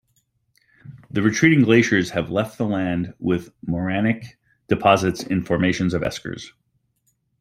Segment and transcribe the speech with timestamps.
[1.11, 4.29] The retreating glaciers have left the land with morainic
[4.67, 6.53] deposits in formations of eskers.